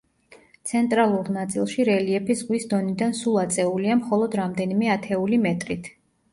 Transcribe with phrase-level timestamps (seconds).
[0.69, 5.97] ცენტრალურ ნაწილში რელიეფი ზღვის დონიდან სულ აწეულია მხოლოდ რამდენიმე ათეული მეტრით.